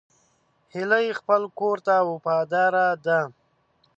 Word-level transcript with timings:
هیلۍ 0.73 1.07
خپل 1.19 1.41
کور 1.59 1.77
ته 1.87 1.95
وفاداره 2.09 2.87
ده 3.05 3.19